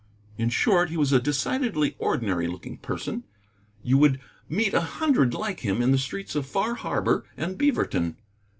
In 0.35 0.49
short, 0.49 0.89
he 0.89 0.97
was 0.97 1.13
a 1.13 1.19
decidedly 1.21 1.95
ordinary 1.99 2.47
looking 2.47 2.79
person; 2.79 3.23
you 3.83 3.99
would 3.99 4.19
meet 4.49 4.73
a 4.73 4.81
hundred 4.81 5.35
like 5.35 5.59
him 5.59 5.79
in 5.79 5.91
the 5.91 5.99
streets 5.99 6.33
of 6.33 6.47
Far 6.47 6.73
Harbor 6.73 7.23
and 7.37 7.55
Beaverton. 7.55 8.15